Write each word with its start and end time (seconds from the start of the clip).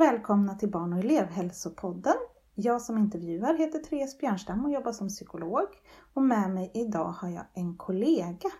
och 0.00 0.06
välkomna 0.06 0.54
till 0.54 0.70
Barn 0.70 0.92
och 0.92 0.98
elevhälsopodden. 0.98 2.14
Jag 2.54 2.82
som 2.82 2.98
intervjuar 2.98 3.54
heter 3.54 3.78
Therese 3.78 4.18
Björnstam 4.18 4.64
och 4.64 4.70
jobbar 4.70 4.92
som 4.92 5.08
psykolog. 5.08 5.66
Och 6.14 6.22
med 6.22 6.50
mig 6.50 6.70
idag 6.74 7.08
har 7.08 7.28
jag 7.28 7.44
en 7.54 7.76
kollega, 7.76 8.50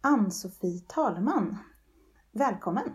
Ann-Sofie 0.00 0.80
Talman. 0.88 1.56
Välkommen! 2.32 2.92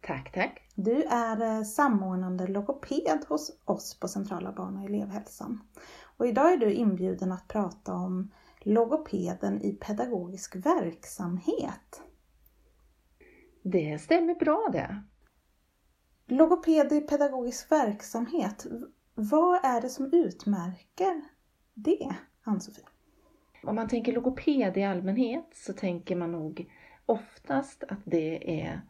Tack, 0.00 0.32
tack! 0.32 0.70
Du 0.74 1.02
är 1.02 1.40
eh, 1.42 1.62
samordnande 1.62 2.46
logoped 2.46 3.24
hos 3.28 3.58
oss 3.64 4.00
på 4.00 4.08
Centrala 4.08 4.52
barn 4.52 4.76
och 4.76 4.84
elevhälsan. 4.84 5.60
Och 6.16 6.26
idag 6.26 6.52
är 6.52 6.56
du 6.56 6.72
inbjuden 6.72 7.32
att 7.32 7.48
prata 7.48 7.94
om 7.94 8.32
logopeden 8.60 9.62
i 9.62 9.72
pedagogisk 9.72 10.56
verksamhet. 10.56 12.02
Det 13.62 13.98
stämmer 13.98 14.34
bra 14.34 14.68
det. 14.72 15.02
Logoped 16.28 16.92
i 16.92 17.00
pedagogisk 17.00 17.72
verksamhet, 17.72 18.66
vad 19.14 19.64
är 19.64 19.80
det 19.80 19.88
som 19.88 20.12
utmärker 20.12 21.22
det, 21.74 22.14
Ann-Sofie? 22.42 22.84
Om 23.62 23.74
man 23.74 23.88
tänker 23.88 24.12
logoped 24.12 24.76
i 24.76 24.82
allmänhet 24.82 25.46
så 25.54 25.72
tänker 25.72 26.16
man 26.16 26.32
nog 26.32 26.70
oftast 27.06 27.84
att 27.88 27.98
det 28.04 28.60
är 28.60 28.80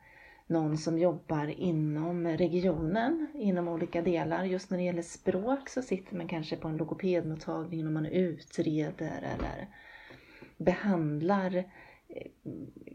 någon 0.46 0.78
som 0.78 0.98
jobbar 0.98 1.46
inom 1.46 2.26
regionen, 2.26 3.26
inom 3.34 3.68
olika 3.68 4.02
delar. 4.02 4.44
Just 4.44 4.70
när 4.70 4.78
det 4.78 4.84
gäller 4.84 5.02
språk 5.02 5.68
så 5.68 5.82
sitter 5.82 6.16
man 6.16 6.28
kanske 6.28 6.56
på 6.56 6.68
en 6.68 6.76
logopedmottagning 6.76 7.84
när 7.84 7.90
man 7.90 8.06
utreder 8.06 9.22
eller 9.22 9.68
behandlar 10.56 11.64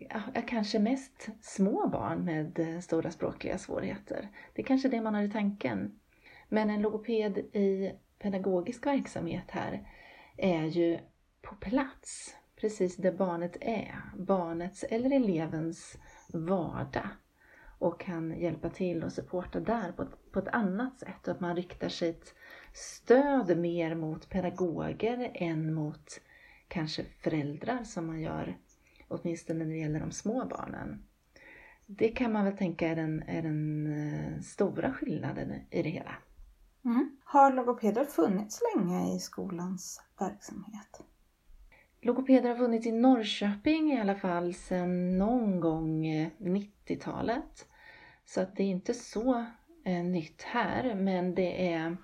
ja, 0.10 0.42
kanske 0.48 0.80
mest 0.80 1.30
små 1.42 1.88
barn 1.88 2.26
med 2.26 2.60
eh, 2.60 2.80
stora 2.80 3.12
språkliga 3.12 3.58
svårigheter. 3.58 4.30
Det 4.54 4.62
är 4.62 4.66
kanske 4.66 4.90
det 4.90 5.02
man 5.02 5.16
har 5.16 5.24
i 5.24 5.32
tanken. 5.32 6.00
Men 6.50 6.70
en 6.70 6.82
logoped 6.82 7.38
i 7.38 7.92
pedagogisk 8.20 8.86
verksamhet 8.86 9.52
här 9.52 9.88
är 10.38 10.64
ju 10.64 11.00
på 11.42 11.56
plats, 11.56 12.38
precis 12.56 12.98
där 12.98 13.12
barnet 13.12 13.58
är. 13.62 14.02
Barnets 14.18 14.84
eller 14.84 15.16
elevens 15.16 15.98
vardag 16.34 17.08
och 17.80 18.00
kan 18.00 18.40
hjälpa 18.40 18.70
till 18.70 19.04
och 19.04 19.14
supporta 19.14 19.60
där 19.60 19.92
på 19.92 20.02
ett, 20.02 20.32
på 20.32 20.40
ett 20.40 20.48
annat 20.48 21.00
sätt. 21.00 21.28
Och 21.28 21.34
att 21.34 21.40
man 21.40 21.56
riktar 21.56 21.90
sitt 21.90 22.36
stöd 22.74 23.58
mer 23.58 23.96
mot 23.96 24.30
pedagoger 24.30 25.32
än 25.34 25.74
mot 25.74 26.22
kanske 26.68 27.04
föräldrar 27.24 27.84
som 27.84 28.08
man 28.08 28.22
gör 28.22 28.58
åtminstone 29.12 29.66
när 29.66 29.72
det 29.72 29.80
gäller 29.80 30.00
de 30.00 30.12
små 30.12 30.46
barnen. 30.46 31.04
Det 31.88 32.08
kan 32.08 32.32
man 32.32 32.46
väl 32.46 32.58
tänka 32.58 32.88
är 32.88 32.96
den, 32.96 33.24
är 33.24 33.42
den 33.42 33.88
eh, 33.88 34.42
stora 34.42 34.94
skillnaden 34.94 35.54
i 35.72 35.84
det 35.84 35.90
hela. 35.90 36.16
Mm. 36.86 37.18
Har 37.24 37.54
logopeder 37.54 38.06
funnits 38.06 38.62
länge 38.76 39.16
i 39.16 39.20
skolans 39.20 40.02
verksamhet? 40.20 41.04
Logopeder 42.02 42.50
har 42.50 42.56
funnits 42.56 42.88
i 42.88 42.92
Norrköping 42.92 43.94
i 43.94 44.00
alla 44.00 44.16
fall 44.16 44.54
sedan 44.54 45.18
någon 45.18 45.60
gång 45.60 46.06
90-talet. 46.40 47.38
Eh, 47.38 47.66
så 48.26 48.42
att 48.42 48.56
det 48.56 48.64
är 48.64 48.68
inte 48.68 48.94
så 48.94 49.46
eh, 49.86 50.04
nytt 50.04 50.42
här 50.42 50.96
men 50.96 51.36
det 51.36 51.74
är 51.74 51.98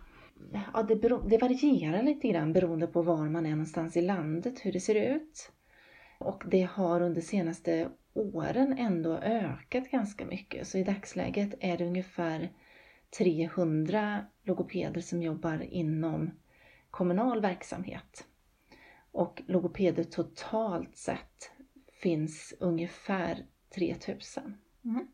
ja, 0.74 0.84
det, 0.84 0.96
det 1.30 1.38
varierar 1.38 2.04
lite 2.04 2.28
grann 2.28 2.54
beroende 2.54 2.88
på 2.88 3.02
var 3.02 3.30
man 3.30 3.46
är 3.46 3.50
någonstans 3.50 3.98
i 3.98 4.02
landet, 4.02 4.60
hur 4.66 4.72
det 4.72 4.80
ser 4.80 5.16
ut. 5.16 5.52
Och 6.18 6.44
det 6.48 6.64
har 6.64 7.02
under 7.02 7.22
senaste 7.22 7.90
åren 8.14 8.78
ändå 8.78 9.18
ökat 9.18 9.92
ganska 9.92 10.26
mycket. 10.26 10.68
Så 10.68 10.78
i 10.78 10.84
dagsläget 10.84 11.54
är 11.60 11.78
det 11.78 11.86
ungefär 11.86 12.54
300 13.18 14.26
logopeder 14.44 15.02
som 15.02 15.22
jobbar 15.22 15.60
inom 15.62 16.32
kommunal 16.92 17.42
verksamhet. 17.42 18.28
Och 19.12 19.42
logopeder 19.48 20.04
totalt 20.04 20.98
sett 20.98 21.52
finns 22.02 22.54
ungefär 22.60 23.46
3000. 23.76 24.58
Mm. 24.86 25.08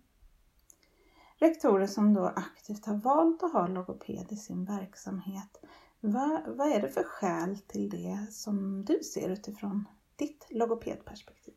Rektorer 1.37 1.87
som 1.87 2.13
då 2.13 2.25
aktivt 2.25 2.85
har 2.85 2.95
valt 2.95 3.43
att 3.43 3.53
ha 3.53 3.67
logoped 3.67 4.31
i 4.31 4.35
sin 4.35 4.65
verksamhet, 4.65 5.65
vad, 5.99 6.57
vad 6.57 6.71
är 6.71 6.81
det 6.81 6.89
för 6.89 7.03
skäl 7.03 7.57
till 7.57 7.89
det 7.89 8.27
som 8.31 8.85
du 8.85 8.99
ser 8.99 9.29
utifrån 9.29 9.85
ditt 10.23 10.47
logopedperspektiv? 10.49 11.53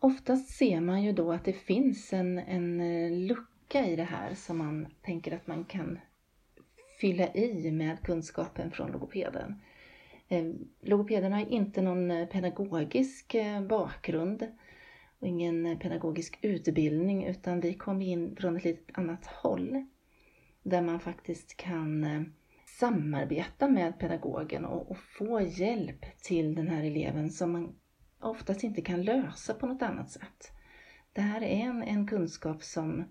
Oftast 0.00 0.50
ser 0.50 0.80
man 0.80 1.02
ju 1.02 1.12
då 1.12 1.32
att 1.32 1.44
det 1.44 1.52
finns 1.52 2.12
en, 2.12 2.38
en 2.38 2.80
eh, 2.80 3.10
lucka 3.12 3.86
i 3.86 3.96
det 3.96 4.04
här 4.04 4.34
som 4.34 4.58
man 4.58 4.86
tänker 5.02 5.36
att 5.36 5.46
man 5.46 5.64
kan 5.64 5.98
fylla 7.00 7.32
i 7.34 7.70
med 7.70 8.02
kunskapen 8.02 8.70
från 8.70 8.92
logopeden. 8.92 9.62
Eh, 10.28 10.44
logopeden 10.80 11.32
har 11.32 11.52
inte 11.52 11.82
någon 11.82 12.10
eh, 12.10 12.26
pedagogisk 12.26 13.36
bakgrund 13.68 14.46
och 15.18 15.26
ingen 15.26 15.78
pedagogisk 15.78 16.38
utbildning 16.42 17.24
utan 17.24 17.60
vi 17.60 17.74
kom 17.74 18.02
in 18.02 18.36
från 18.36 18.56
ett 18.56 18.64
lite 18.64 18.92
annat 18.94 19.26
håll 19.26 19.86
där 20.62 20.82
man 20.82 21.00
faktiskt 21.00 21.56
kan 21.56 22.04
samarbeta 22.80 23.68
med 23.68 23.98
pedagogen 23.98 24.64
och, 24.64 24.90
och, 24.90 24.98
få 24.98 25.40
hjälp 25.40 26.18
till 26.22 26.54
den 26.54 26.68
här 26.68 26.84
eleven 26.84 27.30
som 27.30 27.52
man 27.52 27.74
oftast 28.20 28.64
inte 28.64 28.82
kan 28.82 29.02
lösa 29.02 29.54
på 29.54 29.66
något 29.66 29.82
annat 29.82 30.10
sätt. 30.10 30.52
Det 31.12 31.20
här 31.20 31.42
är 31.42 31.60
en, 31.60 31.82
en 31.82 32.06
kunskap 32.06 32.62
som, 32.62 33.04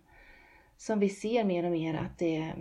som 0.78 1.00
vi 1.00 1.10
ser 1.10 1.44
mer 1.44 1.66
och 1.66 1.72
mer 1.72 1.94
att, 1.94 2.20
det, 2.20 2.54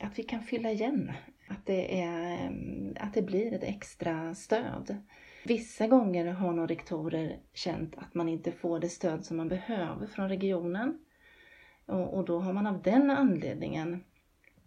att 0.00 0.18
vi 0.18 0.22
kan 0.22 0.42
fylla 0.42 0.70
igen. 0.70 1.12
Att 1.48 1.66
det, 1.66 2.00
är, 2.00 2.52
att 3.00 3.14
det 3.14 3.22
blir 3.22 3.54
ett 3.54 3.62
extra 3.62 4.34
stöd. 4.34 4.96
Vissa 5.44 5.86
gånger 5.86 6.26
har 6.26 6.52
nog 6.52 6.70
rektorer 6.70 7.38
känt 7.54 7.98
att 7.98 8.14
man 8.14 8.28
inte 8.28 8.52
får 8.52 8.80
det 8.80 8.88
stöd 8.88 9.24
som 9.24 9.36
man 9.36 9.48
behöver 9.48 10.06
från 10.06 10.28
regionen. 10.28 10.98
Och, 11.86 12.14
och 12.14 12.24
då 12.24 12.40
har 12.40 12.52
man 12.52 12.66
av 12.66 12.82
den 12.82 13.10
anledningen 13.10 14.04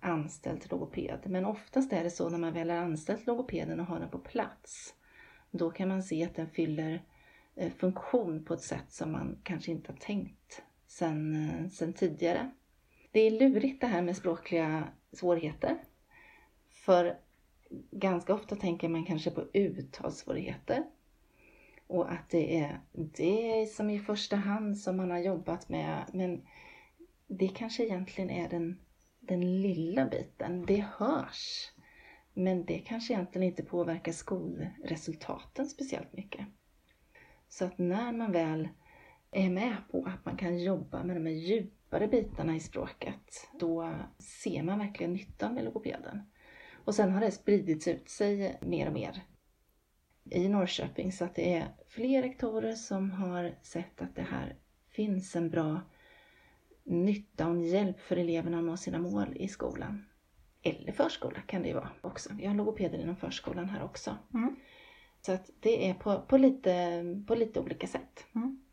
anställd 0.01 0.71
logoped. 0.71 1.19
Men 1.25 1.45
oftast 1.45 1.93
är 1.93 2.03
det 2.03 2.09
så 2.09 2.29
när 2.29 2.37
man 2.37 2.53
väl 2.53 2.69
har 2.69 2.77
anställt 2.77 3.27
logopeden 3.27 3.79
och 3.79 3.85
har 3.85 3.99
den 3.99 4.09
på 4.09 4.19
plats. 4.19 4.93
Då 5.51 5.71
kan 5.71 5.87
man 5.87 6.03
se 6.03 6.25
att 6.25 6.35
den 6.35 6.49
fyller 6.49 7.03
eh, 7.55 7.71
funktion 7.71 8.45
på 8.45 8.53
ett 8.53 8.61
sätt 8.61 8.91
som 8.91 9.11
man 9.11 9.37
kanske 9.43 9.71
inte 9.71 9.91
har 9.91 9.97
tänkt 9.97 10.61
sen, 10.87 11.49
eh, 11.49 11.69
sen 11.69 11.93
tidigare. 11.93 12.51
Det 13.11 13.19
är 13.19 13.31
lurigt 13.31 13.81
det 13.81 13.87
här 13.87 14.01
med 14.01 14.17
språkliga 14.17 14.87
svårigheter. 15.11 15.77
För 16.69 17.17
ganska 17.91 18.33
ofta 18.33 18.55
tänker 18.55 18.89
man 18.89 19.05
kanske 19.05 19.31
på 19.31 19.41
uttalssvårigheter. 19.53 20.83
Och 21.87 22.11
att 22.11 22.29
det 22.29 22.59
är 22.59 22.79
det 22.93 23.65
som 23.73 23.89
i 23.89 23.99
första 23.99 24.35
hand 24.35 24.77
som 24.77 24.97
man 24.97 25.11
har 25.11 25.19
jobbat 25.19 25.69
med. 25.69 26.03
Men 26.13 26.41
det 27.27 27.47
kanske 27.47 27.83
egentligen 27.83 28.29
är 28.29 28.49
den 28.49 28.79
den 29.19 29.61
lilla 29.61 30.05
biten, 30.05 30.65
det 30.65 30.85
hörs. 30.97 31.71
Men 32.33 32.65
det 32.65 32.79
kanske 32.79 33.13
egentligen 33.13 33.47
inte 33.47 33.63
påverkar 33.63 34.11
skolresultaten 34.11 35.67
speciellt 35.67 36.13
mycket. 36.13 36.47
Så 37.49 37.65
att 37.65 37.77
när 37.77 38.11
man 38.11 38.31
väl 38.31 38.67
är 39.31 39.49
med 39.49 39.75
på 39.91 40.03
att 40.05 40.25
man 40.25 40.37
kan 40.37 40.59
jobba 40.59 41.03
med 41.03 41.15
de 41.15 41.25
här 41.25 41.33
djupare 41.33 42.07
bitarna 42.07 42.55
i 42.55 42.59
språket, 42.59 43.47
då 43.59 43.95
ser 44.19 44.63
man 44.63 44.79
verkligen 44.79 45.13
nyttan 45.13 45.53
med 45.53 45.63
logopeden. 45.63 46.21
Och 46.85 46.95
sen 46.95 47.11
har 47.11 47.21
det 47.21 47.31
spridits 47.31 47.87
ut 47.87 48.09
sig 48.09 48.57
mer 48.61 48.87
och 48.87 48.93
mer 48.93 49.23
i 50.31 50.49
Norrköping 50.49 51.11
så 51.11 51.25
att 51.25 51.35
det 51.35 51.53
är 51.53 51.67
fler 51.87 52.21
rektorer 52.21 52.75
som 52.75 53.11
har 53.11 53.55
sett 53.61 54.01
att 54.01 54.15
det 54.15 54.21
här 54.21 54.55
finns 54.89 55.35
en 55.35 55.49
bra 55.49 55.81
nytta 56.89 57.47
och 57.47 57.57
hjälp 57.57 57.99
för 57.99 58.17
eleverna 58.17 58.57
att 58.57 58.63
nå 58.63 58.77
sina 58.77 58.99
mål 58.99 59.33
i 59.35 59.47
skolan. 59.47 60.05
Eller 60.61 60.91
förskola 60.91 61.41
kan 61.41 61.61
det 61.61 61.67
ju 61.67 61.73
vara 61.73 61.89
också. 62.01 62.29
Vi 62.33 62.45
har 62.45 62.55
logopeder 62.55 62.99
inom 62.99 63.15
förskolan 63.15 63.69
här 63.69 63.83
också. 63.83 64.17
Mm. 64.33 64.55
Så 65.21 65.31
att 65.31 65.49
det 65.59 65.89
är 65.89 65.93
på, 65.93 66.21
på, 66.21 66.37
lite, 66.37 67.03
på 67.27 67.35
lite 67.35 67.59
olika 67.59 67.87
sätt. 67.87 68.25
Mm. 68.35 68.63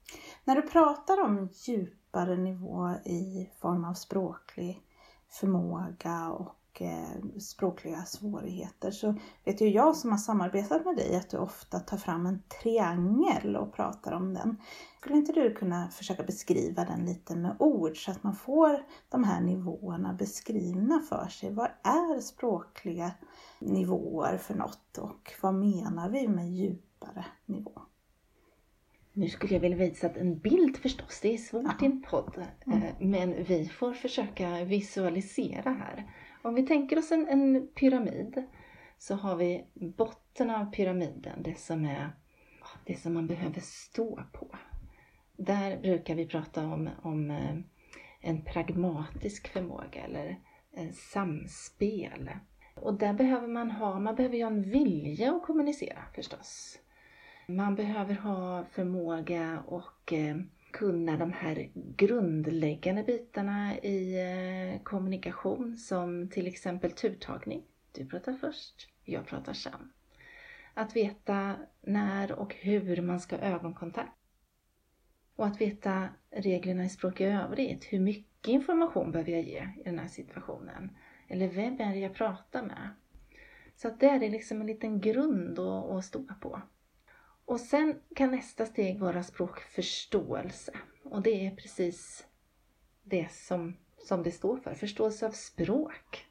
När 0.44 0.56
du 0.56 0.62
pratar 0.62 1.24
om 1.24 1.48
djupare 1.66 2.36
nivå 2.36 2.90
i 3.04 3.50
form 3.60 3.84
av 3.84 3.94
språklig 3.94 4.82
förmåga 5.28 6.30
och 6.30 6.56
Eh, 6.80 7.38
språkliga 7.38 8.04
svårigheter 8.04 8.90
så 8.90 9.14
vet 9.44 9.60
ju 9.60 9.68
jag 9.68 9.96
som 9.96 10.10
har 10.10 10.18
samarbetat 10.18 10.84
med 10.84 10.96
dig 10.96 11.16
att 11.16 11.30
du 11.30 11.36
ofta 11.36 11.78
tar 11.78 11.96
fram 11.96 12.26
en 12.26 12.42
triangel 12.62 13.56
och 13.56 13.74
pratar 13.74 14.12
om 14.12 14.34
den. 14.34 14.56
Skulle 15.00 15.16
inte 15.16 15.32
du 15.32 15.54
kunna 15.54 15.88
försöka 15.88 16.22
beskriva 16.22 16.84
den 16.84 17.06
lite 17.06 17.36
med 17.36 17.56
ord 17.58 18.04
så 18.04 18.10
att 18.10 18.22
man 18.22 18.34
får 18.34 18.84
de 19.08 19.24
här 19.24 19.40
nivåerna 19.40 20.12
beskrivna 20.12 21.00
för 21.00 21.28
sig? 21.28 21.52
Vad 21.52 21.70
är 21.82 22.20
språkliga 22.20 23.10
nivåer 23.58 24.36
för 24.36 24.54
något 24.54 24.98
och 24.98 25.32
vad 25.42 25.54
menar 25.54 26.08
vi 26.08 26.28
med 26.28 26.50
djupare 26.50 27.24
nivå? 27.46 27.82
Nu 29.12 29.28
skulle 29.28 29.54
jag 29.54 29.60
vilja 29.60 29.76
visa 29.76 30.08
en 30.08 30.38
bild 30.38 30.76
förstås, 30.76 31.20
det 31.22 31.34
är 31.34 31.38
svårt 31.38 31.82
i 31.82 31.86
en 31.86 32.02
podd. 32.02 32.46
Mm. 32.66 32.82
Eh, 32.82 32.94
Men 32.98 33.44
vi 33.44 33.68
får 33.68 33.92
försöka 33.92 34.64
visualisera 34.64 35.70
här. 35.70 36.10
Om 36.42 36.54
vi 36.54 36.66
tänker 36.66 36.98
oss 36.98 37.12
en, 37.12 37.28
en 37.28 37.68
pyramid 37.74 38.42
så 38.98 39.14
har 39.14 39.36
vi 39.36 39.64
botten 39.74 40.50
av 40.50 40.72
pyramiden, 40.72 41.42
det 41.42 41.58
som 41.58 41.84
är 41.84 42.10
det 42.84 42.94
som 42.94 43.14
man 43.14 43.26
behöver 43.26 43.60
stå 43.60 44.22
på. 44.32 44.56
Där 45.36 45.76
brukar 45.80 46.14
vi 46.14 46.26
prata 46.26 46.66
om, 46.66 46.90
om 47.02 47.30
eh, 47.30 47.56
en 48.20 48.42
pragmatisk 48.42 49.48
förmåga 49.48 50.04
eller 50.04 50.40
eh, 50.72 50.90
samspel. 50.92 52.30
Och 52.74 52.94
där 52.94 53.12
behöver 53.12 53.48
man 53.48 53.70
ha, 53.70 54.00
man 54.00 54.14
behöver 54.14 54.36
ju 54.36 54.44
ha 54.44 54.50
en 54.50 54.70
vilja 54.70 55.32
att 55.32 55.46
kommunicera 55.46 56.02
förstås. 56.14 56.78
Man 57.48 57.74
behöver 57.74 58.14
ha 58.14 58.64
förmåga 58.64 59.62
och 59.66 60.12
eh, 60.12 60.36
kunna 60.76 61.16
de 61.16 61.32
här 61.32 61.70
grundläggande 61.74 63.02
bitarna 63.02 63.78
i 63.78 64.20
eh, 64.20 64.82
kommunikation 64.82 65.76
som 65.76 66.28
till 66.28 66.46
exempel 66.46 66.90
turtagning. 66.90 67.62
Du 67.92 68.06
pratar 68.06 68.32
först, 68.32 68.88
jag 69.04 69.26
pratar 69.26 69.52
sen. 69.52 69.92
Att 70.74 70.96
veta 70.96 71.56
när 71.82 72.32
och 72.32 72.54
hur 72.54 73.02
man 73.02 73.20
ska 73.20 73.36
ha 73.36 73.42
ögonkontakt. 73.42 74.12
Och 75.36 75.46
att 75.46 75.60
veta 75.60 76.08
reglerna 76.30 76.84
i 76.84 76.88
språk 76.88 77.20
i 77.20 77.24
övrigt. 77.24 77.84
Hur 77.84 78.00
mycket 78.00 78.48
information 78.48 79.12
behöver 79.12 79.32
jag 79.32 79.42
ge 79.42 79.68
i 79.78 79.82
den 79.84 79.98
här 79.98 80.08
situationen? 80.08 80.90
Eller 81.28 81.48
vem 81.48 81.80
är 81.80 81.94
det 81.94 82.00
jag 82.00 82.14
pratar 82.14 82.62
med? 82.62 82.90
Så 83.76 83.88
att 83.88 84.00
det 84.00 84.06
är 84.06 84.30
liksom 84.30 84.60
en 84.60 84.66
liten 84.66 85.00
grund 85.00 85.58
att, 85.58 85.90
att 85.90 86.04
stå 86.04 86.24
på. 86.40 86.62
Och 87.46 87.60
sen 87.60 88.00
kan 88.14 88.30
nästa 88.30 88.66
steg 88.66 88.98
vara 88.98 89.22
språkförståelse. 89.22 90.72
Och 91.04 91.22
det 91.22 91.46
är 91.46 91.56
precis 91.56 92.26
det 93.02 93.32
som, 93.32 93.76
som 93.98 94.22
det 94.22 94.32
står 94.32 94.56
för. 94.56 94.74
Förståelse 94.74 95.26
av 95.26 95.30
språk. 95.30 96.26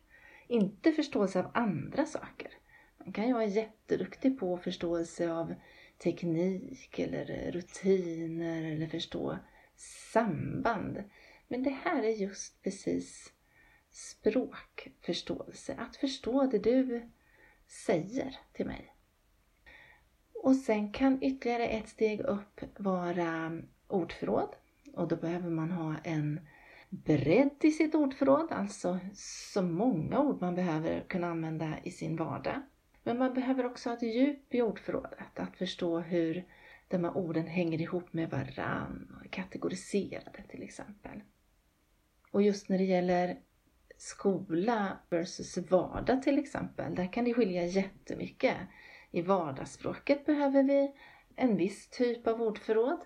Inte 0.48 0.92
förståelse 0.92 1.40
av 1.40 1.52
andra 1.54 2.06
saker. 2.06 2.52
Man 2.98 3.14
kan 3.14 3.28
ju 3.28 3.34
vara 3.34 3.46
jätteduktig 3.46 4.40
på 4.40 4.58
förståelse 4.58 5.32
av 5.32 5.56
teknik 5.98 7.00
eller 7.00 7.52
rutiner 7.52 8.64
eller 8.64 8.88
förstå 8.88 9.38
samband. 10.14 11.04
Men 11.48 11.64
det 11.64 11.78
här 11.84 12.04
är 12.04 12.10
just 12.10 12.62
precis 12.64 13.34
språkförståelse. 13.92 15.76
Att 15.80 15.96
förstå 15.96 16.46
det 16.46 16.60
du 16.60 17.10
säger 17.68 18.38
till 18.54 18.66
mig. 18.66 18.95
Och 20.46 20.56
sen 20.56 20.92
kan 20.92 21.24
ytterligare 21.24 21.68
ett 21.68 21.90
steg 21.90 22.20
upp 22.20 22.62
vara 22.78 23.28
mm, 23.28 23.68
ordförråd. 23.88 24.56
Och 24.94 25.08
då 25.08 25.16
behöver 25.16 25.50
man 25.50 25.72
ha 25.72 25.96
en 26.04 26.40
bredd 26.90 27.56
i 27.62 27.72
sitt 27.72 27.96
ordförråd, 27.96 28.52
alltså 28.52 29.00
så 29.14 29.62
många 29.62 30.20
ord 30.20 30.42
man 30.42 30.56
behöver 30.56 31.04
kunna 31.08 31.28
använda 31.28 31.74
i 31.84 31.92
sin 31.92 32.16
vardag. 32.16 32.62
Men 33.04 33.18
man 33.18 33.34
behöver 33.34 33.66
också 33.66 33.90
ha 33.90 33.98
ett 33.98 34.04
djup 34.04 34.54
i 34.54 34.62
ordförrådet, 34.62 35.40
att 35.40 35.58
förstå 35.58 36.00
hur 36.00 36.46
de 36.88 37.04
här 37.04 37.18
orden 37.18 37.48
hänger 37.48 37.82
ihop 37.82 38.14
med 38.14 38.30
varann 38.30 39.16
och 39.16 39.26
är 39.26 39.30
kategoriserade 39.30 40.44
till 40.50 40.64
exempel. 40.64 41.22
Och 42.32 42.42
just 42.42 42.70
när 42.70 42.78
det 42.78 42.84
gäller 42.84 43.40
skola 43.98 44.98
versus 45.10 45.58
vardag 45.58 46.22
till 46.22 46.40
exempel, 46.40 46.96
där 46.96 47.14
kan 47.14 47.26
det 47.26 47.34
skilja 47.34 47.66
jättemycket. 47.66 48.56
I 49.16 49.22
vardagsspråket 49.22 50.26
behöver 50.26 50.64
vi 50.64 50.92
en 51.36 51.58
viss 51.58 51.90
typ 51.90 52.28
av 52.28 52.42
ordförråd 52.42 53.00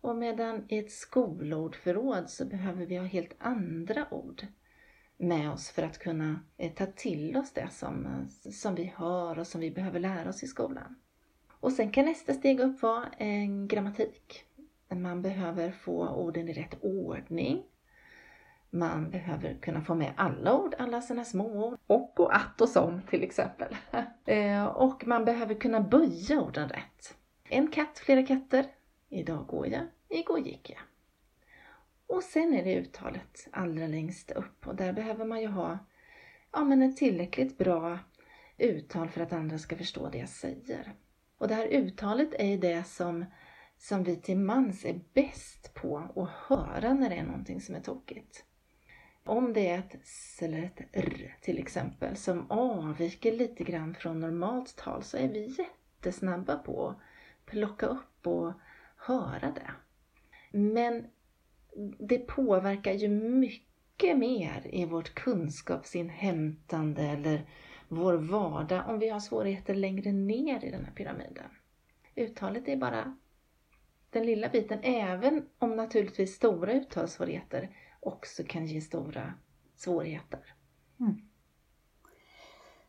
och 0.00 0.16
medan 0.16 0.64
i 0.68 0.78
ett 0.78 0.92
skolordförråd 0.92 2.30
så 2.30 2.44
behöver 2.44 2.86
vi 2.86 2.96
ha 2.96 3.04
helt 3.04 3.36
andra 3.38 4.14
ord 4.14 4.46
med 5.16 5.50
oss 5.50 5.70
för 5.70 5.82
att 5.82 5.98
kunna 5.98 6.40
eh, 6.56 6.72
ta 6.72 6.86
till 6.86 7.36
oss 7.36 7.52
det 7.52 7.68
som, 7.70 8.06
eh, 8.06 8.50
som 8.50 8.74
vi 8.74 8.84
hör 8.96 9.38
och 9.38 9.46
som 9.46 9.60
vi 9.60 9.70
behöver 9.70 10.00
lära 10.00 10.28
oss 10.28 10.42
i 10.42 10.46
skolan. 10.46 10.94
Och 11.60 11.72
sen 11.72 11.90
kan 11.90 12.04
nästa 12.04 12.34
steg 12.34 12.60
upp 12.60 12.82
vara 12.82 13.06
en 13.18 13.68
grammatik. 13.68 14.44
Man 14.88 15.22
behöver 15.22 15.70
få 15.70 16.08
orden 16.08 16.48
i 16.48 16.52
rätt 16.52 16.84
ordning. 16.84 17.64
Man 18.70 19.10
behöver 19.10 19.54
kunna 19.54 19.80
få 19.80 19.94
med 19.94 20.12
alla 20.16 20.58
ord, 20.58 20.74
alla 20.78 21.02
sina 21.02 21.24
små 21.24 21.68
ord. 21.68 21.78
Och 21.86 22.20
och 22.20 22.36
att 22.36 22.60
och 22.60 22.68
som 22.68 23.02
till 23.10 23.22
exempel. 23.22 23.76
Eh, 24.24 24.64
och 24.64 25.06
man 25.06 25.24
behöver 25.24 25.54
kunna 25.54 25.80
böja 25.80 26.40
orden 26.40 26.68
rätt. 26.68 27.16
En 27.48 27.68
katt, 27.68 27.98
flera 27.98 28.26
katter. 28.26 28.66
Idag 29.08 29.46
går 29.46 29.66
jag, 29.66 29.82
igår 30.08 30.38
gick 30.38 30.70
jag. 30.70 30.80
Och 32.06 32.22
sen 32.22 32.54
är 32.54 32.64
det 32.64 32.76
uttalet 32.76 33.48
allra 33.50 33.86
längst 33.86 34.30
upp 34.30 34.66
och 34.66 34.74
där 34.74 34.92
behöver 34.92 35.24
man 35.24 35.40
ju 35.40 35.46
ha 35.46 35.78
ja, 36.52 36.64
men 36.64 36.82
ett 36.82 36.96
tillräckligt 36.96 37.58
bra 37.58 37.98
uttal 38.58 39.08
för 39.08 39.20
att 39.20 39.32
andra 39.32 39.58
ska 39.58 39.76
förstå 39.76 40.08
det 40.08 40.18
jag 40.18 40.28
säger. 40.28 40.92
Och 41.38 41.48
det 41.48 41.54
här 41.54 41.66
uttalet 41.66 42.34
är 42.38 42.58
det 42.58 42.86
som, 42.86 43.24
som 43.76 44.04
vi 44.04 44.16
till 44.16 44.38
mans 44.38 44.84
är 44.84 45.00
bäst 45.14 45.74
på 45.74 45.98
att 46.16 46.30
höra 46.30 46.94
när 46.94 47.10
det 47.10 47.16
är 47.16 47.24
någonting 47.24 47.60
som 47.60 47.74
är 47.74 47.80
tokigt. 47.80 48.44
Om 49.28 49.52
det 49.52 49.68
är 49.68 49.78
ett 49.78 49.94
S 50.02 50.38
eller 50.42 50.62
ett 50.62 50.80
R 50.92 51.36
till 51.40 51.58
exempel 51.58 52.16
som 52.16 52.50
avviker 52.50 53.32
lite 53.32 53.64
grann 53.64 53.94
från 53.94 54.20
normalt 54.20 54.76
tal 54.76 55.02
så 55.02 55.16
är 55.16 55.28
vi 55.28 55.54
jättesnabba 55.58 56.56
på 56.56 56.88
att 56.88 56.96
plocka 57.46 57.86
upp 57.86 58.26
och 58.26 58.52
höra 58.96 59.50
det. 59.54 59.70
Men 60.58 61.06
det 61.98 62.18
påverkar 62.18 62.92
ju 62.92 63.08
mycket 63.08 64.18
mer 64.18 64.66
i 64.72 64.84
vårt 64.84 65.14
kunskapsinhämtande 65.14 67.02
eller 67.02 67.50
vår 67.88 68.14
vardag 68.14 68.88
om 68.88 68.98
vi 68.98 69.08
har 69.08 69.20
svårigheter 69.20 69.74
längre 69.74 70.12
ner 70.12 70.64
i 70.64 70.70
den 70.70 70.84
här 70.84 70.92
pyramiden. 70.92 71.50
Uttalet 72.14 72.68
är 72.68 72.76
bara 72.76 73.16
den 74.10 74.26
lilla 74.26 74.48
biten, 74.48 74.78
även 74.82 75.48
om 75.58 75.76
naturligtvis 75.76 76.34
stora 76.34 76.72
uttalssvårigheter 76.72 77.70
också 78.00 78.42
kan 78.48 78.66
ge 78.66 78.80
stora 78.80 79.34
svårigheter. 79.76 80.54
Mm. 81.00 81.20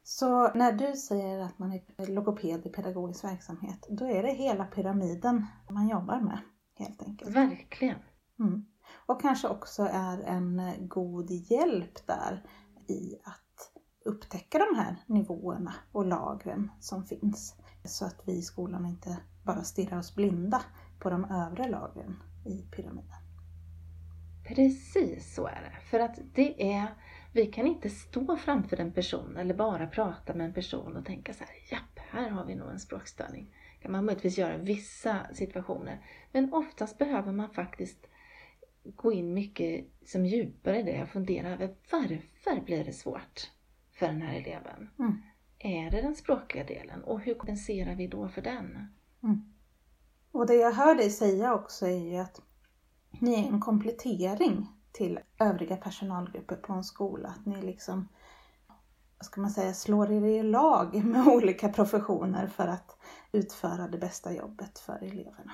Så 0.04 0.54
när 0.54 0.72
du 0.72 0.96
säger 0.96 1.40
att 1.40 1.60
man 1.60 1.72
är 1.98 2.08
logoped 2.08 2.66
i 2.66 2.70
pedagogisk 2.70 3.24
verksamhet, 3.24 3.88
då 3.90 4.06
är 4.06 4.24
det 4.24 4.34
hela 4.34 4.66
pyramiden 4.66 5.46
man 5.70 5.88
jobbar 5.88 6.20
med 6.20 6.40
helt 6.76 7.02
enkelt? 7.02 7.36
Verkligen! 7.36 8.00
Mm. 8.40 8.66
Och 9.06 9.22
kanske 9.22 9.48
också 9.48 9.84
är 9.92 10.22
en 10.22 10.62
god 10.88 11.32
hjälp 11.32 12.08
där 12.08 12.46
i 12.88 13.16
att 13.24 13.72
upptäcka 14.06 14.58
de 14.58 14.80
här 14.80 15.04
nivåerna 15.08 15.76
och 15.92 16.06
lagren 16.06 16.72
som 16.80 17.06
finns. 17.06 17.56
Så 17.84 18.06
att 18.06 18.22
vi 18.26 18.38
i 18.38 18.42
skolan 18.42 18.86
inte 18.86 19.18
bara 19.44 19.64
stirrar 19.64 20.00
oss 20.00 20.16
blinda 20.16 20.62
på 21.00 21.10
de 21.10 21.26
övre 21.26 21.70
lagren 21.70 22.24
i 22.46 22.68
pyramiden. 22.72 23.29
Precis 24.56 25.34
så 25.36 25.48
är 25.48 25.62
det. 25.62 25.82
För 25.90 26.00
att 26.00 26.20
det 26.34 26.74
är, 26.74 26.88
vi 27.34 27.46
kan 27.46 27.68
inte 27.68 27.90
stå 27.90 28.38
framför 28.38 28.78
en 28.78 28.92
person 28.92 29.38
eller 29.38 29.54
bara 29.54 29.88
prata 29.88 30.34
med 30.34 30.46
en 30.46 30.54
person 30.54 30.98
och 30.98 31.06
tänka 31.06 31.34
så 31.34 31.44
här, 31.44 31.54
japp, 31.72 32.00
här 32.12 32.30
har 32.30 32.46
vi 32.46 32.56
nog 32.56 32.70
en 32.70 32.80
språkstörning. 32.80 33.56
kan 33.82 33.92
man 33.92 34.06
möjligtvis 34.06 34.38
göra 34.38 34.56
i 34.56 34.58
vissa 34.58 35.20
situationer. 35.34 36.06
Men 36.32 36.54
oftast 36.54 36.98
behöver 36.98 37.32
man 37.32 37.50
faktiskt 37.50 38.08
gå 38.84 39.12
in 39.12 39.34
mycket 39.34 39.86
som 40.06 40.26
djupare 40.26 40.80
i 40.80 40.84
det 40.84 41.02
och 41.02 41.10
fundera 41.10 41.50
över 41.50 41.76
varför 41.92 42.66
blir 42.66 42.86
det 42.86 42.94
svårt 42.94 43.52
för 43.92 44.08
den 44.08 44.22
här 44.22 44.36
eleven? 44.36 44.90
Mm. 45.00 45.22
Är 45.60 45.92
det 45.92 46.02
den 46.02 46.16
språkliga 46.16 46.64
delen 46.64 47.04
och 47.04 47.20
hur 47.20 47.34
kompenserar 47.34 47.96
vi 47.96 48.08
då 48.08 48.30
för 48.30 48.42
den? 48.42 48.88
Mm. 49.24 49.54
Och 50.32 50.48
det 50.48 50.56
jag 50.56 50.72
hör 50.72 50.96
dig 50.96 51.10
säga 51.10 51.54
också 51.54 51.86
är 51.86 52.12
ju 52.12 52.18
att 52.18 52.42
ni 53.12 53.34
är 53.34 53.48
en 53.48 53.60
komplettering 53.60 54.68
till 54.92 55.20
övriga 55.40 55.78
personalgrupper 55.78 56.56
på 56.56 56.74
en 56.74 56.84
skola. 56.84 57.30
Att 57.30 57.46
ni 57.46 57.62
liksom, 57.62 58.08
vad 59.18 59.26
ska 59.26 59.42
man 59.42 59.50
säga, 59.50 59.74
slår 59.74 60.12
er 60.12 60.26
i 60.26 60.44
lag 60.44 61.06
med 61.06 61.28
olika 61.28 61.70
professioner 61.70 62.48
för 62.48 62.68
att 62.68 62.98
utföra 63.32 63.88
det 63.88 63.98
bästa 63.98 64.34
jobbet 64.34 64.80
för 64.80 65.04
eleverna. 65.04 65.54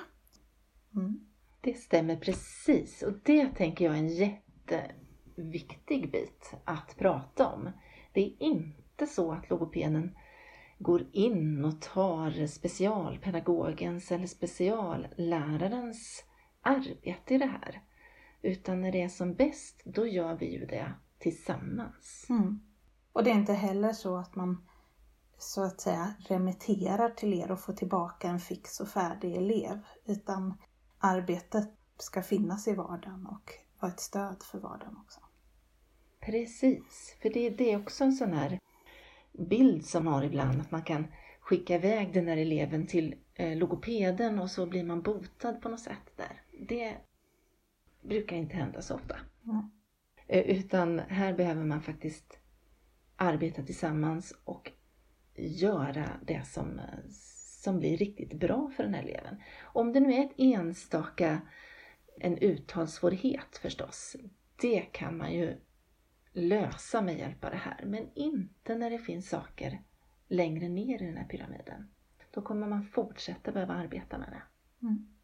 Mm. 0.95 1.19
Det 1.62 1.74
stämmer 1.74 2.15
precis 2.15 3.03
och 3.03 3.13
det 3.24 3.47
tänker 3.47 3.85
jag 3.85 3.93
är 3.93 4.00
en 4.00 4.07
jätteviktig 4.07 6.12
bit 6.12 6.53
att 6.65 6.95
prata 6.97 7.47
om. 7.47 7.69
Det 8.13 8.21
är 8.21 8.43
inte 8.43 9.07
så 9.07 9.31
att 9.31 9.50
logopeden 9.50 10.15
går 10.79 11.05
in 11.12 11.65
och 11.65 11.81
tar 11.81 12.47
specialpedagogens 12.47 14.12
eller 14.12 14.27
speciallärarens 14.27 16.24
arbete 16.65 17.34
i 17.34 17.38
det 17.38 17.45
här. 17.45 17.81
Utan 18.41 18.81
när 18.81 18.91
det 18.91 19.01
är 19.01 19.10
som 19.10 19.34
bäst, 19.34 19.81
då 19.86 20.07
gör 20.07 20.36
vi 20.36 20.45
ju 20.45 20.65
det 20.65 20.93
tillsammans. 21.19 22.25
Mm. 22.29 22.60
Och 23.13 23.24
det 23.24 23.29
är 23.29 23.36
inte 23.36 23.53
heller 23.53 23.93
så 23.93 24.17
att 24.17 24.36
man 24.36 24.67
så 25.38 25.63
att 25.63 25.81
säga 25.81 26.13
remitterar 26.19 27.10
till 27.10 27.34
er 27.34 27.51
och 27.51 27.60
får 27.60 27.74
tillbaka 27.74 28.27
en 28.27 28.39
fix 28.39 28.79
och 28.79 28.88
färdig 28.88 29.36
elev. 29.36 29.79
Utan 30.05 30.53
arbetet 31.00 31.69
ska 31.98 32.22
finnas 32.22 32.67
i 32.67 32.74
vardagen 32.74 33.27
och 33.27 33.51
vara 33.79 33.91
ett 33.91 34.00
stöd 34.00 34.43
för 34.43 34.60
vardagen 34.60 34.98
också. 34.98 35.19
Precis, 36.19 37.17
för 37.22 37.29
det, 37.29 37.50
det 37.50 37.72
är 37.72 37.81
också 37.81 38.03
en 38.03 38.13
sån 38.13 38.34
här 38.34 38.60
bild 39.34 39.86
som 39.86 40.07
har 40.07 40.24
ibland, 40.24 40.62
att 40.62 40.72
man 40.72 40.84
kan 40.84 41.07
skicka 41.39 41.75
iväg 41.75 42.13
den 42.13 42.27
här 42.27 42.38
eleven 42.38 42.88
till 42.88 43.15
eh, 43.34 43.57
logopeden 43.57 44.39
och 44.39 44.51
så 44.51 44.65
blir 44.65 44.84
man 44.84 45.01
botad 45.01 45.62
på 45.62 45.69
något 45.69 45.79
sätt 45.79 46.12
där. 46.15 46.41
Det 46.59 46.97
brukar 48.01 48.35
inte 48.35 48.55
hända 48.55 48.81
så 48.81 48.95
ofta. 48.95 49.15
Mm. 49.45 49.71
Utan 50.27 51.00
här 51.00 51.33
behöver 51.33 51.63
man 51.63 51.81
faktiskt 51.81 52.39
arbeta 53.15 53.63
tillsammans 53.63 54.33
och 54.43 54.71
göra 55.35 56.09
det 56.27 56.47
som, 56.47 56.81
som 57.63 57.79
blir 57.79 57.97
riktigt 57.97 58.33
bra 58.33 58.71
för 58.75 58.83
den 58.83 58.93
här 58.93 59.03
eleven. 59.03 59.41
Om 59.63 59.93
det 59.93 60.00
nu 60.00 60.13
är 60.13 60.25
ett 60.25 60.33
enstaka, 60.38 61.41
en 62.19 62.38
uttalssvårighet 62.38 63.57
förstås, 63.57 64.15
det 64.62 64.81
kan 64.81 65.17
man 65.17 65.33
ju 65.33 65.57
lösa 66.31 67.01
med 67.01 67.17
hjälp 67.17 67.43
av 67.43 67.51
det 67.51 67.57
här. 67.57 67.85
Men 67.85 68.09
inte 68.15 68.75
när 68.75 68.89
det 68.89 69.00
finns 69.00 69.29
saker 69.29 69.81
längre 70.27 70.69
ner 70.69 71.01
i 71.01 71.05
den 71.05 71.17
här 71.17 71.27
pyramiden. 71.27 71.89
Då 72.31 72.41
kommer 72.41 72.67
man 72.67 72.83
fortsätta 72.83 73.51
behöva 73.51 73.74
arbeta 73.74 74.17
med 74.17 74.29
det. 74.29 74.43
Mm. 74.85 75.14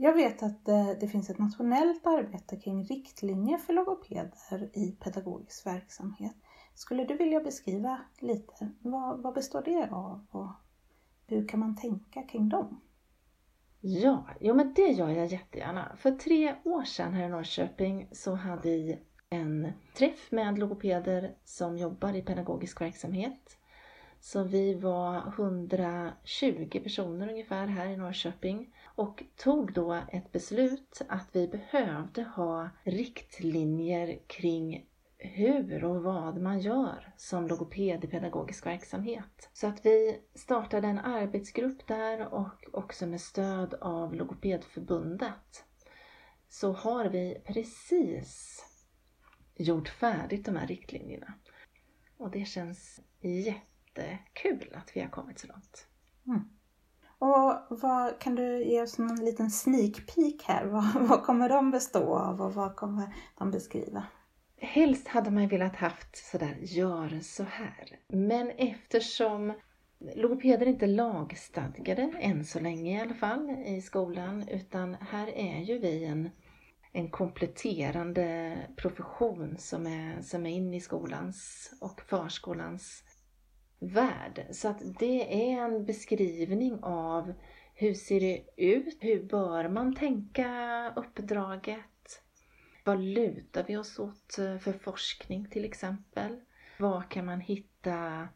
Jag 0.00 0.14
vet 0.14 0.42
att 0.42 0.68
eh, 0.68 0.90
det, 1.00 1.08
finns 1.08 1.30
ett 1.30 1.38
nationellt 1.38 2.06
arbete 2.06 2.56
kring 2.56 2.84
riktlinjer 2.84 3.58
för 3.58 3.72
logopeder 3.72 4.70
i 4.78 4.96
pedagogisk 5.00 5.66
verksamhet. 5.66 6.36
Skulle 6.74 7.04
du 7.04 7.16
vilja 7.16 7.40
beskriva 7.40 8.00
lite, 8.18 8.70
vad, 8.80 9.22
vad 9.22 9.34
består 9.34 9.62
det 9.64 9.88
av 9.92 10.26
och 10.30 10.48
hur 11.26 11.48
kan 11.48 11.60
man 11.60 11.76
tänka 11.76 12.22
kring 12.22 12.48
dem? 12.48 12.80
Ja, 13.80 14.26
jo 14.40 14.54
men 14.54 14.74
det 14.74 14.88
gör 14.88 15.08
jag 15.08 15.26
jättegärna. 15.26 15.96
För 15.96 16.10
tre 16.10 16.54
år 16.64 16.82
sedan 16.82 17.12
här 17.12 17.26
i 17.26 17.28
Norrköping 17.28 18.08
så 18.12 18.34
hade 18.34 18.68
vi 18.68 18.98
en 19.30 19.72
träff 19.94 20.32
med 20.32 20.58
logopeder 20.58 21.36
som 21.44 21.78
jobbar 21.78 22.16
i 22.16 22.22
pedagogisk 22.22 22.80
verksamhet. 22.80 23.58
Så 24.20 24.44
vi 24.44 24.74
var 24.74 25.26
120 25.28 26.80
personer 26.82 27.28
ungefär 27.28 27.66
här 27.66 27.86
i 27.86 27.96
Norrköping 27.96 28.74
och 28.84 29.22
tog 29.36 29.72
då 29.72 30.02
ett 30.12 30.32
beslut 30.32 31.02
att 31.08 31.28
vi 31.32 31.48
behövde 31.48 32.22
ha 32.22 32.70
riktlinjer 32.82 34.18
kring 34.26 34.86
hur 35.18 35.84
och 35.84 36.02
vad 36.02 36.40
man 36.40 36.60
gör 36.60 37.12
som 37.16 37.46
logoped 37.46 38.04
i 38.04 38.08
pedagogisk 38.08 38.66
verksamhet. 38.66 39.50
Så 39.52 39.66
att 39.66 39.86
vi 39.86 40.20
startade 40.34 40.88
en 40.88 40.98
arbetsgrupp 40.98 41.86
där 41.86 42.34
och 42.34 42.64
också 42.72 43.06
med 43.06 43.20
stöd 43.20 43.74
av 43.74 44.14
Logopedförbundet 44.14 45.64
så 46.48 46.72
har 46.72 47.04
vi 47.04 47.42
precis 47.46 48.64
gjort 49.56 49.88
färdigt 49.88 50.44
de 50.44 50.56
här 50.56 50.66
riktlinjerna. 50.66 51.34
Och 52.16 52.30
det 52.30 52.44
känns 52.44 53.00
jättekul 54.02 54.74
att 54.74 54.96
vi 54.96 55.00
har 55.00 55.08
kommit 55.08 55.38
så 55.38 55.46
långt. 55.46 55.86
Mm. 56.26 56.48
Och 57.18 57.78
vad, 57.80 58.20
kan 58.20 58.34
du 58.34 58.64
ge 58.64 58.82
oss 58.82 58.98
en 58.98 59.24
liten 59.24 59.50
sneak 59.50 60.14
peek 60.14 60.42
här? 60.44 60.64
Vad, 60.72 61.08
vad 61.08 61.22
kommer 61.22 61.48
de 61.48 61.70
bestå 61.70 62.14
av 62.14 62.42
och 62.42 62.54
vad 62.54 62.76
kommer 62.76 63.14
de 63.38 63.50
beskriva? 63.50 64.06
Helst 64.60 65.08
hade 65.08 65.30
man 65.30 65.48
velat 65.48 65.76
haft 65.76 66.16
sådär, 66.16 66.56
gör 66.60 67.20
så 67.22 67.42
här. 67.42 67.98
Men 68.08 68.50
eftersom 68.50 69.52
logopeder 70.14 70.66
är 70.66 70.70
inte 70.70 70.86
lagstadgade, 70.86 72.12
än 72.20 72.44
så 72.44 72.60
länge 72.60 72.98
i 72.98 73.00
alla 73.00 73.14
fall, 73.14 73.50
i 73.50 73.82
skolan, 73.82 74.48
utan 74.48 74.94
här 74.94 75.28
är 75.28 75.60
ju 75.60 75.78
vi 75.78 76.04
en, 76.04 76.30
en 76.92 77.10
kompletterande 77.10 78.58
profession 78.76 79.56
som 79.58 79.86
är, 79.86 80.22
som 80.22 80.46
är 80.46 80.50
inne 80.50 80.76
i 80.76 80.80
skolans 80.80 81.70
och 81.80 82.00
förskolans 82.00 83.04
värld. 83.78 84.46
Så 84.50 84.68
att 84.68 84.98
det 84.98 85.50
är 85.50 85.64
en 85.64 85.84
beskrivning 85.84 86.78
av 86.82 87.32
hur 87.74 87.94
ser 87.94 88.20
det 88.20 88.44
ut? 88.56 88.96
Hur 89.00 89.22
bör 89.22 89.68
man 89.68 89.94
tänka 89.94 90.92
uppdraget? 90.96 92.22
Vad 92.84 93.00
lutar 93.00 93.64
vi 93.68 93.76
oss 93.76 93.98
åt 93.98 94.38
eh, 94.38 94.58
för 94.58 94.72
forskning 94.72 95.50
till 95.50 95.64
exempel? 95.64 96.40
Var 96.78 97.02
kan 97.02 97.26
man 97.26 97.40
hitta 97.40 98.28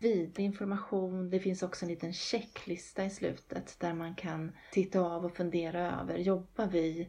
vidare 0.00 0.42
information? 0.42 1.30
Det 1.30 1.40
finns 1.40 1.62
också 1.62 1.84
en 1.84 1.90
liten 1.90 2.12
checklista 2.12 3.04
i 3.04 3.10
slutet 3.10 3.76
där 3.80 3.94
man 3.94 4.14
kan 4.14 4.52
titta 4.72 5.00
av 5.00 5.24
och 5.24 5.36
fundera 5.36 6.00
över. 6.00 6.18
Jobbar 6.18 6.66
vi 6.66 7.08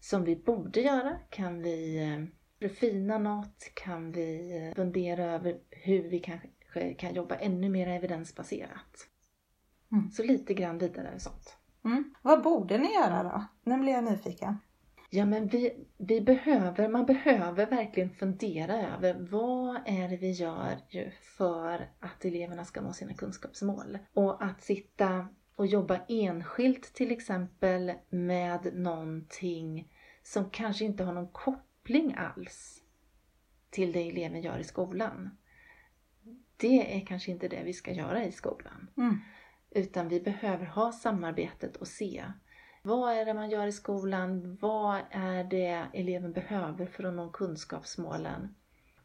som 0.00 0.24
vi 0.24 0.36
borde 0.36 0.80
göra? 0.80 1.18
Kan 1.30 1.62
vi 1.62 2.02
eh, 2.02 2.24
förfina 2.68 3.18
något? 3.18 3.70
Kan 3.74 4.12
vi 4.12 4.56
eh, 4.56 4.74
fundera 4.74 5.24
över 5.24 5.58
hur 5.70 6.02
vi 6.02 6.18
kan 6.18 6.38
kanske 6.74 6.94
kan 6.94 7.14
jobba 7.14 7.36
ännu 7.36 7.68
mer 7.68 7.88
evidensbaserat? 7.88 9.08
Mm. 9.92 10.10
Så 10.10 10.22
lite 10.22 10.54
grann 10.54 10.78
vidare 10.78 11.20
sånt. 11.20 11.56
Mm. 11.84 12.14
Vad 12.22 12.42
borde 12.42 12.78
ni 12.78 12.94
göra 12.94 13.22
då? 13.22 13.44
Nu 13.62 13.78
blir 13.78 13.92
jag 13.92 14.04
nyfiken. 14.04 14.56
Ja, 15.10 15.26
men 15.26 15.46
vi, 15.46 15.86
vi 15.96 16.20
behöver, 16.20 16.88
man 16.88 17.06
behöver 17.06 17.66
verkligen 17.66 18.10
fundera 18.10 18.94
över 18.94 19.14
vad 19.30 19.76
är 19.86 20.08
det 20.08 20.16
vi 20.16 20.30
gör 20.30 20.76
för 21.20 21.88
att 22.00 22.24
eleverna 22.24 22.64
ska 22.64 22.80
nå 22.80 22.92
sina 22.92 23.14
kunskapsmål. 23.14 23.98
Och 24.14 24.44
att 24.44 24.62
sitta 24.62 25.28
och 25.56 25.66
jobba 25.66 26.00
enskilt 26.08 26.94
till 26.94 27.12
exempel 27.12 27.92
med 28.10 28.74
någonting 28.74 29.92
som 30.22 30.50
kanske 30.50 30.84
inte 30.84 31.04
har 31.04 31.12
någon 31.12 31.32
koppling 31.32 32.14
alls 32.14 32.82
till 33.70 33.92
det 33.92 34.08
eleven 34.08 34.42
gör 34.42 34.58
i 34.58 34.64
skolan. 34.64 35.30
Det 36.64 36.96
är 36.96 37.06
kanske 37.06 37.30
inte 37.30 37.48
det 37.48 37.62
vi 37.64 37.72
ska 37.72 37.92
göra 37.92 38.24
i 38.24 38.32
skolan. 38.32 38.90
Mm. 38.96 39.20
Utan 39.70 40.08
vi 40.08 40.20
behöver 40.20 40.66
ha 40.66 40.92
samarbetet 40.92 41.76
och 41.76 41.88
se 41.88 42.24
vad 42.82 43.12
är 43.12 43.24
det 43.24 43.34
man 43.34 43.50
gör 43.50 43.66
i 43.66 43.72
skolan? 43.72 44.58
Vad 44.60 45.00
är 45.10 45.44
det 45.44 45.86
eleven 45.92 46.32
behöver 46.32 46.86
för 46.86 47.04
att 47.04 47.14
nå 47.14 47.30
kunskapsmålen? 47.30 48.54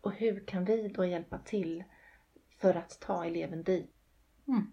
Och 0.02 0.12
hur 0.12 0.48
kan 0.48 0.66
vi 0.66 0.88
då 0.88 1.06
hjälpa 1.06 1.38
till 1.38 1.84
för 2.58 2.76
att 2.76 3.00
ta 3.00 3.26
eleven 3.26 3.64
dit? 3.64 3.96
Mm. 4.48 4.72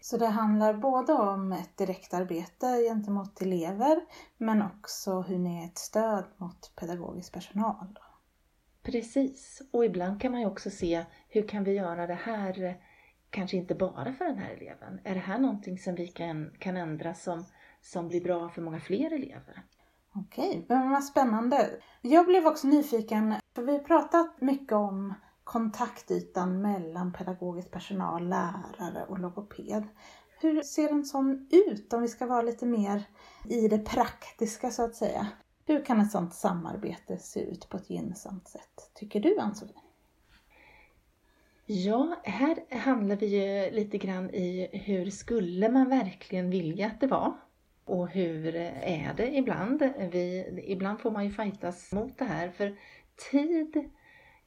Så 0.00 0.16
det 0.16 0.26
handlar 0.26 0.74
både 0.74 1.12
om 1.12 1.52
ett 1.52 1.76
direktarbete 1.76 2.66
gentemot 2.66 3.42
elever 3.42 4.00
men 4.36 4.62
också 4.62 5.20
hur 5.20 5.38
ni 5.38 5.62
är 5.62 5.66
ett 5.66 5.78
stöd 5.78 6.24
mot 6.36 6.72
pedagogisk 6.76 7.32
personal. 7.32 7.98
Precis, 8.82 9.62
och 9.70 9.84
ibland 9.84 10.20
kan 10.20 10.32
man 10.32 10.40
ju 10.40 10.46
också 10.46 10.70
se 10.70 11.04
hur 11.28 11.48
kan 11.48 11.64
vi 11.64 11.72
göra 11.72 12.06
det 12.06 12.14
här 12.14 12.80
kanske 13.30 13.56
inte 13.56 13.74
bara 13.74 14.12
för 14.12 14.24
den 14.24 14.38
här 14.38 14.50
eleven. 14.50 15.00
Är 15.04 15.14
det 15.14 15.20
här 15.20 15.38
någonting 15.38 15.78
som 15.78 15.94
vi 15.94 16.06
kan, 16.06 16.50
kan 16.58 16.76
ändra 16.76 17.14
som 17.14 17.44
som 17.80 18.08
blir 18.08 18.20
bra 18.20 18.48
för 18.48 18.62
många 18.62 18.80
fler 18.80 19.12
elever. 19.12 19.62
Okej, 20.14 20.64
men 20.68 20.90
vad 20.90 21.04
spännande. 21.04 21.70
Jag 22.02 22.26
blev 22.26 22.46
också 22.46 22.66
nyfiken, 22.66 23.34
för 23.54 23.62
vi 23.62 23.72
har 23.72 23.78
pratat 23.78 24.40
mycket 24.40 24.72
om 24.72 25.14
kontaktytan 25.44 26.62
mellan 26.62 27.12
pedagogisk 27.12 27.70
personal, 27.70 28.28
lärare 28.28 29.04
och 29.08 29.18
logoped. 29.18 29.84
Hur 30.40 30.62
ser 30.62 30.88
en 30.88 31.04
sån 31.04 31.48
ut 31.50 31.92
om 31.92 32.02
vi 32.02 32.08
ska 32.08 32.26
vara 32.26 32.42
lite 32.42 32.66
mer 32.66 33.02
i 33.48 33.68
det 33.68 33.78
praktiska 33.78 34.70
så 34.70 34.84
att 34.84 34.94
säga? 34.94 35.26
Hur 35.70 35.84
kan 35.84 36.00
ett 36.00 36.10
sånt 36.10 36.34
samarbete 36.34 37.18
se 37.18 37.40
ut 37.40 37.68
på 37.68 37.76
ett 37.76 37.90
gynnsamt 37.90 38.48
sätt, 38.48 38.90
tycker 38.94 39.20
du 39.20 39.38
Ann-Sofie? 39.38 39.80
Ja, 41.66 42.16
här 42.22 42.76
handlar 42.78 43.16
vi 43.16 43.26
ju 43.26 43.70
lite 43.70 43.98
grann 43.98 44.30
i 44.30 44.68
hur 44.72 45.10
skulle 45.10 45.68
man 45.68 45.88
verkligen 45.88 46.50
vilja 46.50 46.86
att 46.86 47.00
det 47.00 47.06
var? 47.06 47.32
Och 47.84 48.08
hur 48.08 48.54
är 48.56 49.14
det 49.14 49.36
ibland? 49.36 49.82
Vi, 50.12 50.46
ibland 50.66 51.00
får 51.00 51.10
man 51.10 51.24
ju 51.24 51.30
fightas 51.30 51.92
mot 51.92 52.18
det 52.18 52.24
här 52.24 52.50
för 52.50 52.76
tid 53.30 53.90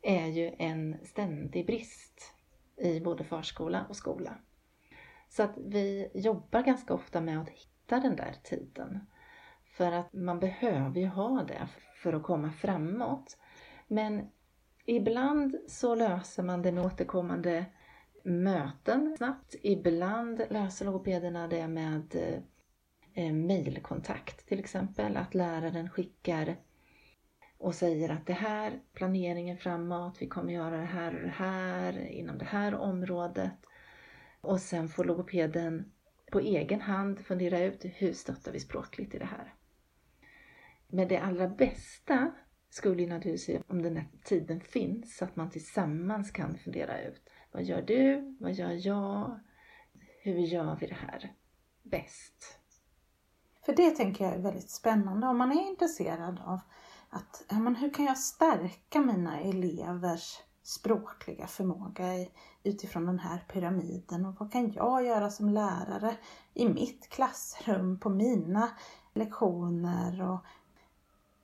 är 0.01 0.27
ju 0.27 0.55
en 0.57 0.97
ständig 1.03 1.65
brist 1.65 2.33
i 2.77 2.99
både 2.99 3.23
förskola 3.23 3.85
och 3.89 3.95
skola. 3.95 4.37
Så 5.29 5.43
att 5.43 5.57
vi 5.57 6.11
jobbar 6.13 6.61
ganska 6.61 6.93
ofta 6.93 7.21
med 7.21 7.41
att 7.41 7.49
hitta 7.49 7.99
den 7.99 8.15
där 8.15 8.35
tiden. 8.43 8.99
För 9.73 9.91
att 9.91 10.13
man 10.13 10.39
behöver 10.39 10.99
ju 10.99 11.07
ha 11.07 11.43
det 11.43 11.67
för 11.95 12.13
att 12.13 12.23
komma 12.23 12.51
framåt. 12.51 13.37
Men 13.87 14.29
ibland 14.85 15.57
så 15.67 15.95
löser 15.95 16.43
man 16.43 16.61
det 16.61 16.71
med 16.71 16.85
återkommande 16.85 17.65
möten 18.23 19.15
snabbt. 19.17 19.55
Ibland 19.61 20.41
löser 20.49 20.85
logopederna 20.85 21.47
det 21.47 21.67
med 21.67 22.15
eh, 23.13 23.33
mejlkontakt 23.33 24.47
till 24.47 24.59
exempel. 24.59 25.17
Att 25.17 25.33
läraren 25.33 25.89
skickar 25.89 26.55
och 27.57 27.75
säger 27.75 28.09
att 28.09 28.25
det 28.25 28.33
här 28.33 28.79
planeringen 28.93 29.57
framåt, 29.57 30.17
vi 30.19 30.27
kommer 30.27 30.53
göra 30.53 30.77
det 30.77 30.85
här 30.85 31.15
och 31.15 31.21
det 31.21 31.33
här 31.35 32.07
inom 32.07 32.37
det 32.37 32.45
här 32.45 32.75
området. 32.75 33.53
Och 34.41 34.61
sen 34.61 34.89
får 34.89 35.03
logopeden 35.03 35.91
på 36.31 36.39
egen 36.39 36.81
hand 36.81 37.19
fundera 37.19 37.59
ut 37.59 37.85
hur 37.85 38.13
stöttar 38.13 38.51
vi 38.51 38.59
språkligt 38.59 39.15
i 39.15 39.19
det 39.19 39.25
här. 39.25 39.53
Men 40.93 41.07
det 41.07 41.17
allra 41.17 41.47
bästa 41.47 42.31
skulle 42.69 43.07
naturligtvis, 43.07 43.61
om 43.67 43.81
den 43.81 43.97
här 43.97 44.07
tiden 44.23 44.61
finns, 44.61 45.17
så 45.17 45.25
att 45.25 45.35
man 45.35 45.49
tillsammans 45.49 46.31
kan 46.31 46.57
fundera 46.57 47.01
ut. 47.01 47.29
Vad 47.51 47.63
gör 47.63 47.81
du? 47.81 48.37
Vad 48.39 48.53
gör 48.53 48.87
jag? 48.87 49.39
Hur 50.23 50.39
gör 50.39 50.77
vi 50.79 50.87
det 50.87 50.97
här 51.09 51.33
bäst? 51.83 52.59
För 53.65 53.75
det 53.75 53.89
tänker 53.91 54.25
jag 54.25 54.33
är 54.33 54.39
väldigt 54.39 54.71
spännande 54.71 55.27
om 55.27 55.37
man 55.37 55.51
är 55.51 55.69
intresserad 55.69 56.39
av 56.45 56.59
att, 57.09 57.45
men 57.49 57.75
hur 57.75 57.93
kan 57.93 58.05
jag 58.05 58.17
stärka 58.17 58.99
mina 58.99 59.39
elevers 59.39 60.39
språkliga 60.63 61.47
förmåga 61.47 62.15
i, 62.15 62.31
utifrån 62.63 63.05
den 63.05 63.19
här 63.19 63.45
pyramiden 63.47 64.25
och 64.25 64.35
vad 64.39 64.51
kan 64.51 64.71
jag 64.71 65.05
göra 65.05 65.29
som 65.29 65.49
lärare 65.49 66.15
i 66.53 66.69
mitt 66.69 67.09
klassrum, 67.09 67.99
på 67.99 68.09
mina 68.09 68.69
lektioner 69.13 70.21
och 70.21 70.39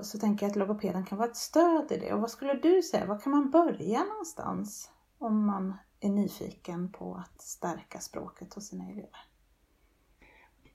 så 0.06 0.20
tänker 0.20 0.46
jag 0.46 0.52
att 0.52 0.56
logopeden 0.56 1.06
kan 1.06 1.18
vara 1.18 1.30
ett 1.30 1.36
stöd 1.36 1.92
i 1.92 1.98
det. 1.98 2.14
Och 2.14 2.22
vad 2.22 2.32
skulle 2.32 2.54
du 2.54 2.82
säga, 2.82 3.06
var 3.06 3.20
kan 3.20 3.32
man 3.32 3.52
börja 3.52 4.04
någonstans 4.04 4.92
om 5.18 5.46
man 5.46 5.74
är 6.00 6.10
nyfiken 6.10 6.92
på 6.92 7.16
att 7.16 7.42
stärka 7.42 8.00
språket 8.00 8.54
hos 8.54 8.68
sina 8.68 8.84
elever? 8.90 9.20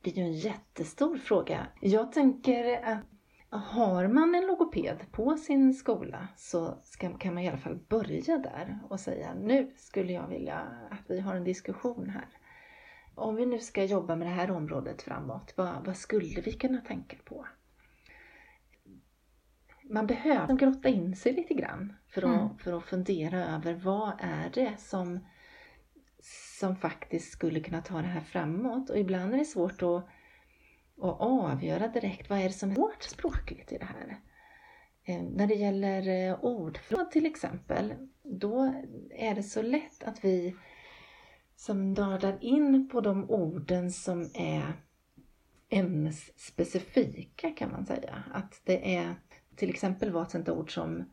Det 0.00 0.10
är 0.10 0.14
ju 0.14 0.22
en 0.22 0.32
jättestor 0.32 1.16
fråga. 1.16 1.66
Jag 1.80 2.12
tänker 2.12 2.84
att 2.84 3.04
har 3.50 4.08
man 4.08 4.34
en 4.34 4.46
logoped 4.46 5.12
på 5.12 5.36
sin 5.36 5.74
skola 5.74 6.28
så 6.36 6.78
ska, 6.84 7.18
kan 7.18 7.34
man 7.34 7.42
i 7.42 7.48
alla 7.48 7.58
fall 7.58 7.78
börja 7.88 8.38
där 8.38 8.78
och 8.88 9.00
säga 9.00 9.34
nu 9.34 9.72
skulle 9.76 10.12
jag 10.12 10.28
vilja 10.28 10.58
att 10.90 11.10
vi 11.10 11.20
har 11.20 11.34
en 11.34 11.44
diskussion 11.44 12.10
här. 12.10 12.28
Om 13.14 13.36
vi 13.36 13.46
nu 13.46 13.58
ska 13.58 13.84
jobba 13.84 14.16
med 14.16 14.26
det 14.26 14.34
här 14.34 14.50
området 14.50 15.02
framåt, 15.02 15.54
vad, 15.56 15.86
vad 15.86 15.96
skulle 15.96 16.40
vi 16.40 16.52
kunna 16.52 16.80
tänka 16.80 17.16
på? 17.24 17.46
Man 19.90 20.06
behöver 20.06 20.54
grotta 20.54 20.88
in 20.88 21.16
sig 21.16 21.32
lite 21.32 21.54
grann 21.54 21.92
för 22.08 22.22
att, 22.22 22.40
mm. 22.40 22.58
för 22.58 22.78
att 22.78 22.84
fundera 22.84 23.44
över 23.44 23.74
vad 23.74 24.12
är 24.18 24.50
det 24.54 24.74
som, 24.78 25.26
som 26.60 26.76
faktiskt 26.76 27.32
skulle 27.32 27.60
kunna 27.60 27.82
ta 27.82 27.94
det 27.96 28.08
här 28.08 28.20
framåt. 28.20 28.90
Och 28.90 28.98
ibland 28.98 29.34
är 29.34 29.38
det 29.38 29.44
svårt 29.44 29.82
att 29.82 30.08
och 30.96 31.20
avgöra 31.20 31.88
direkt 31.88 32.30
vad 32.30 32.38
är 32.38 32.42
det 32.42 32.52
som 32.52 32.70
är 32.70 32.74
svårt 32.74 33.02
språkligt 33.02 33.72
i 33.72 33.78
det 33.78 33.84
här. 33.84 34.20
Eh, 35.04 35.22
när 35.22 35.46
det 35.46 35.54
gäller 35.54 36.28
eh, 36.28 36.44
ordfrågor 36.44 37.04
till 37.04 37.26
exempel, 37.26 37.94
då 38.22 38.74
är 39.10 39.34
det 39.34 39.42
så 39.42 39.62
lätt 39.62 40.04
att 40.04 40.24
vi 40.24 40.56
som 41.56 41.92
nördar 41.92 42.38
in 42.40 42.88
på 42.88 43.00
de 43.00 43.30
orden 43.30 43.90
som 43.90 44.30
är 44.34 44.72
ämnesspecifika 45.68 47.50
kan 47.50 47.70
man 47.70 47.86
säga. 47.86 48.22
Att 48.32 48.60
det 48.64 48.96
är 48.96 49.14
till 49.56 49.70
exempel 49.70 50.10
var 50.10 50.22
ett 50.22 50.30
sånt 50.30 50.48
ord 50.48 50.74
som 50.74 51.04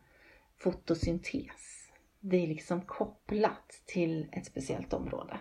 fotosyntes. 0.57 1.91
Det 2.19 2.43
är 2.43 2.47
liksom 2.47 2.81
kopplat 2.81 3.81
till 3.85 4.27
ett 4.31 4.45
speciellt 4.45 4.93
område. 4.93 5.39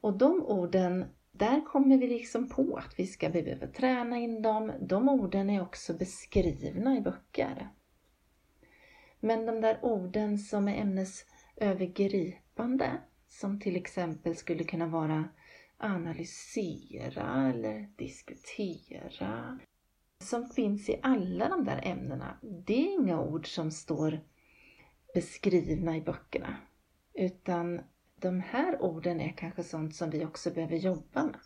Och 0.00 0.18
de 0.18 0.42
orden 0.42 1.04
där 1.32 1.66
kommer 1.66 1.98
vi 1.98 2.06
liksom 2.06 2.48
på 2.48 2.76
att 2.76 2.98
vi 2.98 3.06
ska 3.06 3.28
behöva 3.28 3.66
träna 3.66 4.18
in 4.18 4.42
dem. 4.42 4.72
De 4.80 5.08
orden 5.08 5.50
är 5.50 5.62
också 5.62 5.94
beskrivna 5.94 6.96
i 6.96 7.00
böcker. 7.00 7.68
Men 9.20 9.46
de 9.46 9.60
där 9.60 9.78
orden 9.82 10.38
som 10.38 10.68
är 10.68 10.76
ämnesövergripande, 10.76 12.90
som 13.28 13.60
till 13.60 13.76
exempel 13.76 14.36
skulle 14.36 14.64
kunna 14.64 14.86
vara 14.86 15.28
analysera 15.76 17.48
eller 17.48 17.88
diskutera, 17.96 19.58
som 20.20 20.48
finns 20.48 20.88
i 20.88 21.00
alla 21.02 21.48
de 21.48 21.64
där 21.64 21.80
ämnena, 21.84 22.38
det 22.42 22.74
är 22.74 22.94
inga 22.94 23.20
ord 23.20 23.54
som 23.54 23.70
står 23.70 24.20
beskrivna 25.14 25.96
i 25.96 26.00
böckerna. 26.00 26.56
Utan 27.14 27.80
de 28.16 28.40
här 28.40 28.82
orden 28.82 29.20
är 29.20 29.32
kanske 29.36 29.62
sånt 29.64 29.94
som 29.94 30.10
vi 30.10 30.24
också 30.24 30.50
behöver 30.50 30.76
jobba 30.76 31.24
med. 31.24 31.40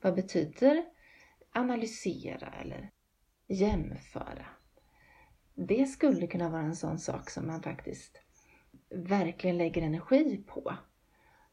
Vad 0.00 0.14
betyder 0.14 0.84
analysera 1.52 2.54
eller 2.60 2.90
jämföra? 3.46 4.46
Det 5.54 5.86
skulle 5.86 6.26
kunna 6.26 6.48
vara 6.48 6.62
en 6.62 6.76
sån 6.76 6.98
sak 6.98 7.30
som 7.30 7.46
man 7.46 7.62
faktiskt 7.62 8.20
verkligen 8.90 9.58
lägger 9.58 9.82
energi 9.82 10.44
på 10.46 10.74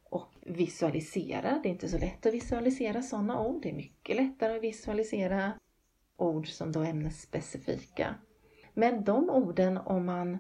och 0.04 0.34
visualisera. 0.42 1.60
Det 1.64 1.70
är 1.70 1.72
inte 1.72 1.90
så 1.90 1.98
lätt 1.98 2.26
att 2.26 2.34
visualisera 2.34 3.02
sådana 3.02 3.42
ord. 3.42 3.64
Det 3.64 3.70
är 3.70 3.74
mycket 3.74 4.16
lättare 4.16 4.56
att 4.56 4.64
visualisera 4.64 5.54
ord 6.18 6.48
som 6.48 6.72
då 6.72 6.82
är 6.82 6.90
ämnesspecifika. 6.90 8.16
Men 8.74 9.04
de 9.04 9.30
orden, 9.30 9.78
om 9.78 10.06
man 10.06 10.38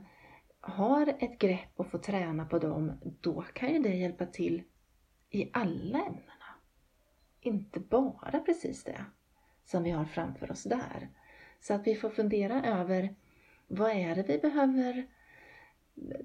har 0.62 1.08
ett 1.08 1.40
grepp 1.40 1.72
och 1.76 1.88
får 1.88 2.00
träna 2.00 2.46
på 2.46 2.60
dem, 2.60 3.00
då 3.22 3.42
kan 3.42 3.74
ju 3.74 3.80
det 3.80 3.96
hjälpa 3.96 4.26
till 4.26 4.64
i 5.30 5.50
alla 5.54 5.98
ämnena. 6.00 6.32
Inte 7.42 7.80
bara 7.80 8.40
precis 8.40 8.84
det 8.84 9.06
som 9.66 9.84
vi 9.84 9.92
har 9.92 10.06
framför 10.06 10.52
oss 10.52 10.64
där. 10.64 11.10
Så 11.60 11.74
att 11.74 11.88
vi 11.88 11.96
får 11.96 12.10
fundera 12.10 12.66
över 12.66 13.16
vad 13.68 13.92
är 13.92 14.16
det 14.16 14.24
vi 14.24 14.38
behöver 14.38 15.08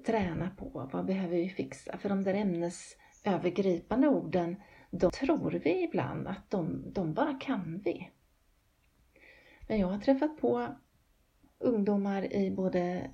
träna 0.05 0.49
på? 0.49 0.89
Vad 0.93 1.05
behöver 1.05 1.37
vi 1.37 1.49
fixa? 1.49 1.97
För 1.97 2.09
de 2.09 2.23
där 2.23 2.33
ämnesövergripande 2.33 4.07
orden, 4.07 4.55
de 4.91 5.11
tror 5.11 5.51
vi 5.51 5.83
ibland 5.83 6.27
att 6.27 6.49
de, 6.49 6.93
de 6.93 7.13
bara 7.13 7.33
kan 7.33 7.81
vi. 7.85 8.11
Men 9.71 9.79
jag 9.79 9.87
har 9.87 9.99
träffat 9.99 10.37
på 10.37 10.75
ungdomar 11.59 12.33
i 12.33 12.51
både 12.51 13.11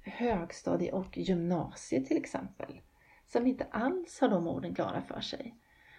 högstadie 0.00 0.92
och 0.92 1.18
gymnasie 1.18 2.04
till 2.04 2.16
exempel, 2.16 2.80
som 3.26 3.46
inte 3.46 3.64
alls 3.64 4.20
har 4.20 4.28
de 4.28 4.46
orden 4.46 4.74
klara 4.74 5.02
för 5.02 5.20
sig. 5.20 5.56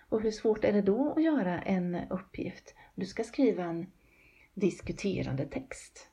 Och 0.09 0.21
hur 0.21 0.31
svårt 0.31 0.63
är 0.63 0.73
det 0.73 0.81
då 0.81 1.13
att 1.13 1.23
göra 1.23 1.61
en 1.61 1.95
uppgift? 2.09 2.75
Du 2.95 3.05
ska 3.05 3.23
skriva 3.23 3.63
en 3.63 3.91
diskuterande 4.53 5.45
text. 5.45 6.09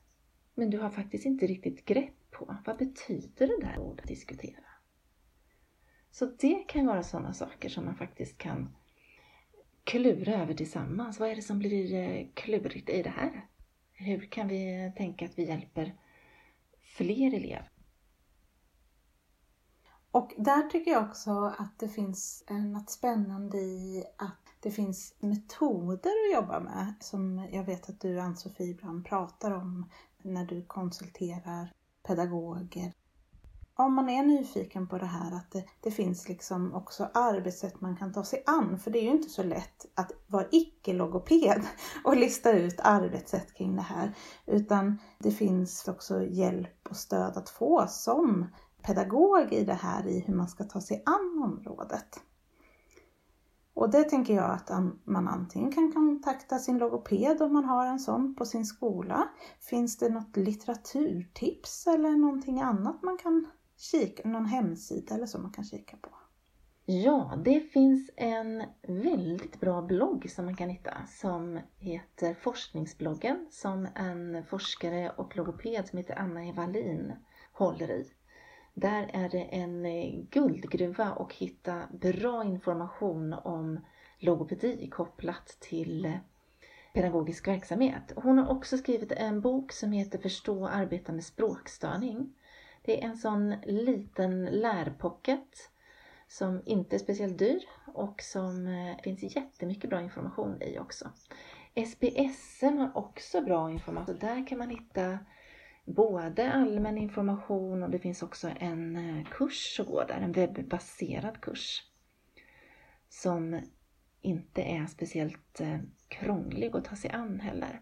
Men 0.54 0.70
du 0.70 0.78
har 0.78 0.90
faktiskt 0.90 1.26
inte 1.26 1.46
riktigt 1.46 1.84
grepp 1.84 2.30
på 2.30 2.56
vad 2.66 2.76
betyder 2.76 3.46
det 3.46 3.66
där 3.66 3.78
ordet 3.78 4.08
diskutera? 4.08 4.64
Så 6.10 6.26
det 6.26 6.64
kan 6.68 6.86
vara 6.86 7.02
sådana 7.02 7.32
saker 7.32 7.68
som 7.68 7.84
man 7.84 7.96
faktiskt 7.96 8.38
kan 8.38 8.76
klura 9.84 10.42
över 10.42 10.54
tillsammans. 10.54 11.20
Vad 11.20 11.30
är 11.30 11.36
det 11.36 11.42
som 11.42 11.58
blir 11.58 11.94
eh, 11.94 12.26
klurigt 12.34 12.90
i 12.90 13.02
det 13.02 13.10
här? 13.10 13.48
Hur 13.94 14.30
kan 14.30 14.48
vi 14.48 14.92
tänka 14.96 15.24
att 15.24 15.38
vi 15.38 15.48
hjälper 15.48 15.94
fler 16.96 17.34
elever? 17.34 17.70
Och 20.10 20.32
där 20.36 20.62
tycker 20.62 20.90
jag 20.90 21.04
också 21.04 21.54
att 21.58 21.78
det 21.78 21.88
finns 21.88 22.44
eh, 22.50 22.56
något 22.56 22.90
spännande 22.90 23.58
i 23.58 24.04
att 24.18 24.44
det 24.60 24.70
finns 24.70 25.14
metoder 25.18 26.10
att 26.10 26.34
jobba 26.34 26.60
med 26.60 26.94
som 27.00 27.48
jag 27.52 27.64
vet 27.64 27.88
att 27.88 28.00
du 28.00 28.20
Ann-Sofie 28.20 28.70
ibland 28.70 29.06
pratar 29.06 29.50
om 29.50 29.90
när 30.22 30.44
du 30.44 30.64
konsulterar 30.64 31.72
pedagoger. 32.02 32.92
Om 33.76 33.94
man 33.94 34.08
är 34.08 34.22
nyfiken 34.22 34.86
på 34.86 34.98
det 34.98 35.06
här 35.06 35.36
att 35.36 35.50
det, 35.50 35.64
det 35.80 35.90
finns 35.90 36.28
liksom 36.28 36.74
också 36.74 37.10
arbetssätt 37.14 37.80
man 37.80 37.96
kan 37.96 38.12
ta 38.12 38.24
sig 38.24 38.42
an 38.46 38.78
för 38.78 38.90
det 38.90 38.98
är 38.98 39.02
ju 39.02 39.10
inte 39.10 39.28
så 39.28 39.42
lätt 39.42 39.86
att 39.94 40.12
vara 40.26 40.46
icke-logoped 40.50 41.62
och 42.04 42.16
lista 42.16 42.52
ut 42.52 42.80
arbetssätt 42.80 43.54
kring 43.54 43.76
det 43.76 43.82
här 43.82 44.14
utan 44.46 44.98
det 45.18 45.30
finns 45.30 45.88
också 45.88 46.22
hjälp 46.22 46.88
och 46.90 46.96
stöd 46.96 47.36
att 47.36 47.50
få 47.50 47.86
som 47.88 48.46
pedagog 48.82 49.52
i 49.52 49.64
det 49.64 49.74
här 49.74 50.06
i 50.06 50.20
hur 50.20 50.34
man 50.34 50.48
ska 50.48 50.64
ta 50.64 50.80
sig 50.80 51.02
an 51.06 51.42
området. 51.44 52.20
Och 53.74 53.90
det 53.90 54.04
tänker 54.04 54.34
jag 54.34 54.50
att 54.50 54.70
man 55.04 55.28
antingen 55.28 55.72
kan 55.72 55.92
kontakta 55.92 56.58
sin 56.58 56.78
logoped 56.78 57.42
om 57.42 57.52
man 57.52 57.64
har 57.64 57.86
en 57.86 57.98
sån 57.98 58.34
på 58.34 58.44
sin 58.44 58.66
skola. 58.66 59.28
Finns 59.60 59.98
det 59.98 60.08
något 60.08 60.36
litteraturtips 60.36 61.86
eller 61.86 62.10
någonting 62.10 62.60
annat 62.60 63.02
man 63.02 63.18
kan 63.18 63.46
kika, 63.90 64.28
någon 64.28 64.46
hemsida 64.46 65.14
eller 65.14 65.26
så 65.26 65.38
man 65.38 65.52
kan 65.52 65.64
kika 65.64 65.96
på? 65.96 66.10
Ja, 66.86 67.38
det 67.44 67.60
finns 67.60 68.10
en 68.16 68.64
väldigt 68.82 69.60
bra 69.60 69.82
blogg 69.82 70.30
som 70.30 70.44
man 70.44 70.56
kan 70.56 70.68
hitta 70.68 71.06
som 71.06 71.60
heter 71.78 72.34
Forskningsbloggen 72.34 73.46
som 73.50 73.88
en 73.94 74.44
forskare 74.44 75.10
och 75.10 75.36
logoped 75.36 75.88
som 75.88 75.98
heter 75.98 76.18
Anna 76.18 76.44
Evalin 76.44 77.12
håller 77.52 77.90
i. 77.90 78.10
Där 78.74 79.10
är 79.12 79.28
det 79.28 79.42
en 79.42 79.84
guldgruva 80.30 81.12
och 81.12 81.34
hitta 81.34 81.82
bra 82.00 82.44
information 82.44 83.32
om 83.32 83.80
logopedi 84.18 84.88
kopplat 84.90 85.56
till 85.60 86.18
pedagogisk 86.94 87.48
verksamhet. 87.48 88.12
Hon 88.16 88.38
har 88.38 88.48
också 88.56 88.78
skrivit 88.78 89.12
en 89.12 89.40
bok 89.40 89.72
som 89.72 89.92
heter 89.92 90.18
Förstå 90.18 90.60
och 90.60 90.74
arbeta 90.74 91.12
med 91.12 91.24
språkstörning. 91.24 92.34
Det 92.84 93.02
är 93.02 93.06
en 93.06 93.16
sån 93.16 93.54
liten 93.62 94.44
lärpocket 94.44 95.70
som 96.28 96.62
inte 96.64 96.96
är 96.96 96.98
speciellt 96.98 97.38
dyr 97.38 97.60
och 97.86 98.22
som 98.22 98.66
eh, 98.66 98.96
finns 99.02 99.36
jättemycket 99.36 99.90
bra 99.90 100.00
information 100.00 100.62
i 100.62 100.78
också. 100.78 101.10
SPSM 101.86 102.78
har 102.78 102.96
också 102.96 103.40
bra 103.40 103.70
information. 103.70 104.18
Där 104.20 104.46
kan 104.46 104.58
man 104.58 104.70
hitta 104.70 105.18
både 105.84 106.52
allmän 106.52 106.98
information 106.98 107.82
och 107.82 107.90
det 107.90 107.98
finns 107.98 108.22
också 108.22 108.50
en 108.60 108.96
eh, 108.96 109.24
kurs 109.30 109.80
att 109.80 109.86
gå 109.86 110.04
där, 110.04 110.20
en 110.20 110.32
webbaserad 110.32 111.40
kurs. 111.40 111.82
Som 113.08 113.60
inte 114.20 114.62
är 114.62 114.86
speciellt 114.86 115.60
eh, 115.60 115.78
krånglig 116.08 116.76
att 116.76 116.84
ta 116.84 116.96
sig 116.96 117.10
an 117.10 117.40
heller. 117.40 117.80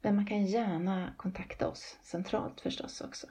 Men 0.00 0.16
man 0.16 0.26
kan 0.26 0.46
gärna 0.46 1.14
kontakta 1.16 1.68
oss 1.68 1.98
centralt 2.02 2.60
förstås 2.60 3.00
också. 3.00 3.26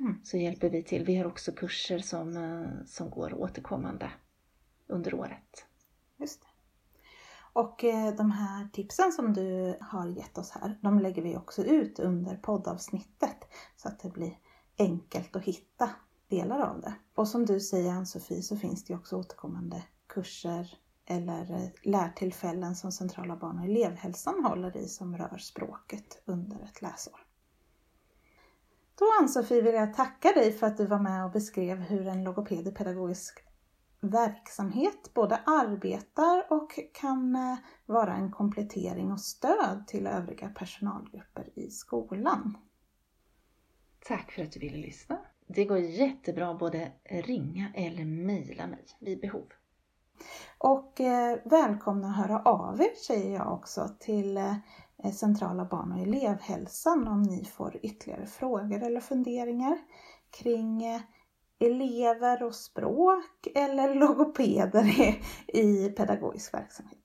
Mm. 0.00 0.20
Så 0.24 0.36
hjälper 0.36 0.70
vi 0.70 0.82
till. 0.82 1.04
Vi 1.04 1.16
har 1.16 1.24
också 1.24 1.52
kurser 1.52 1.98
som, 1.98 2.36
eh, 2.36 2.86
som 2.86 3.10
går 3.10 3.34
återkommande 3.34 4.10
under 4.86 5.14
året. 5.14 5.66
Just 6.16 6.40
det. 6.40 6.46
Och 7.52 7.84
eh, 7.84 8.14
de 8.14 8.30
här 8.30 8.68
tipsen 8.72 9.12
som 9.12 9.32
du 9.32 9.76
har 9.80 10.06
gett 10.06 10.38
oss 10.38 10.50
här, 10.50 10.78
de 10.82 10.98
lägger 10.98 11.22
vi 11.22 11.36
också 11.36 11.64
ut 11.64 11.98
under 11.98 12.36
poddavsnittet 12.36 13.36
så 13.76 13.88
att 13.88 14.00
det 14.00 14.08
blir 14.08 14.38
enkelt 14.78 15.36
att 15.36 15.42
hitta 15.42 15.90
delar 16.28 16.60
av 16.60 16.80
det. 16.80 16.94
Och 17.14 17.28
som 17.28 17.46
du 17.46 17.60
säger 17.60 17.92
Ann-Sofie 17.92 18.42
så 18.42 18.56
finns 18.56 18.84
det 18.84 18.94
också 18.94 19.16
återkommande 19.16 19.82
kurser 20.06 20.78
eller 21.06 21.52
eh, 21.52 21.68
lärtillfällen 21.82 22.76
som 22.76 22.92
Centrala 22.92 23.36
barn 23.36 23.58
och 23.58 23.64
elevhälsan 23.64 24.44
håller 24.44 24.76
i 24.76 24.88
som 24.88 25.16
rör 25.16 25.38
språket 25.38 26.22
under 26.24 26.64
ett 26.64 26.82
läsår. 26.82 27.23
Då 28.98 29.04
Ann-Sofie 29.20 29.62
vill 29.62 29.74
jag 29.74 29.94
tacka 29.94 30.32
dig 30.32 30.52
för 30.52 30.66
att 30.66 30.76
du 30.76 30.86
var 30.86 30.98
med 30.98 31.24
och 31.24 31.32
beskrev 31.32 31.78
hur 31.78 32.06
en 32.06 32.24
logoped 32.24 32.68
i 32.68 32.70
pedagogisk 32.70 33.44
verksamhet 34.00 35.14
både 35.14 35.36
arbetar 35.36 36.52
och 36.52 36.78
kan 36.92 37.36
eh, 37.36 37.56
vara 37.86 38.14
en 38.14 38.30
komplettering 38.30 39.12
och 39.12 39.20
stöd 39.20 39.84
till 39.86 40.06
övriga 40.06 40.48
personalgrupper 40.48 41.58
i 41.58 41.70
skolan. 41.70 42.56
Tack 44.06 44.32
för 44.32 44.42
att 44.42 44.52
du 44.52 44.60
ville 44.60 44.78
lyssna. 44.78 45.18
Det 45.46 45.64
går 45.64 45.78
jättebra 45.78 46.54
både 46.54 46.92
ringa 47.04 47.72
eller 47.74 48.04
mejla 48.04 48.66
mig 48.66 48.84
vid 49.00 49.20
behov. 49.20 49.46
Och 50.58 51.00
eh, 51.00 51.38
välkomna 51.44 52.08
att 52.08 52.16
höra 52.16 52.42
av 52.42 52.80
er 52.80 52.94
säger 53.06 53.34
jag 53.34 53.52
också 53.52 53.88
till 54.00 54.36
eh, 54.36 54.56
Eh, 55.04 55.12
centrala 55.12 55.64
barn 55.64 55.92
och 55.92 55.98
elevhälsan 55.98 57.08
om 57.08 57.22
ni 57.22 57.44
får 57.44 57.76
ytterligare 57.82 58.26
frågor 58.26 58.82
eller 58.82 59.00
funderingar 59.00 59.78
kring 60.30 60.84
eh, 60.84 61.00
elever 61.58 62.42
och 62.42 62.54
språk 62.54 63.46
eller 63.54 63.94
logopeder 64.00 64.84
i 65.48 65.88
pedagogisk 65.96 66.54
verksamhet. 66.54 67.03